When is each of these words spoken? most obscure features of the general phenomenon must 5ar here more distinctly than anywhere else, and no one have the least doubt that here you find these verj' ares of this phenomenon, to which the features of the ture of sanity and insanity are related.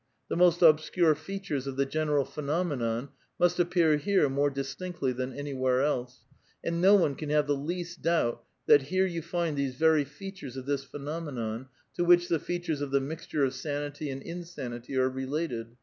most 0.35 0.63
obscure 0.63 1.13
features 1.13 1.67
of 1.67 1.75
the 1.75 1.85
general 1.85 2.25
phenomenon 2.25 3.09
must 3.37 3.59
5ar 3.59 3.99
here 3.99 4.27
more 4.27 4.49
distinctly 4.49 5.11
than 5.13 5.31
anywhere 5.31 5.83
else, 5.83 6.21
and 6.63 6.81
no 6.81 6.95
one 6.95 7.15
have 7.19 7.45
the 7.45 7.55
least 7.55 8.01
doubt 8.01 8.43
that 8.65 8.81
here 8.81 9.05
you 9.05 9.21
find 9.21 9.55
these 9.57 9.75
verj' 9.75 10.41
ares 10.43 10.57
of 10.57 10.65
this 10.65 10.83
phenomenon, 10.83 11.67
to 11.93 12.03
which 12.03 12.29
the 12.29 12.39
features 12.39 12.81
of 12.81 12.89
the 12.89 12.99
ture 13.29 13.43
of 13.43 13.53
sanity 13.53 14.09
and 14.09 14.23
insanity 14.23 14.97
are 14.97 15.07
related. 15.07 15.67